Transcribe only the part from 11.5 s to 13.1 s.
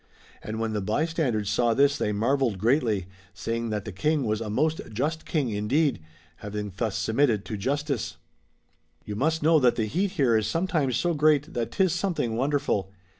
that 'tis something wonderful.